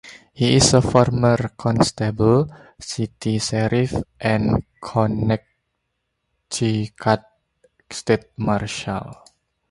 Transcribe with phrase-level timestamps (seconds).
[0.33, 5.45] He is a former Constable, City Sheriff and Connecticut
[7.91, 9.17] State Marshal.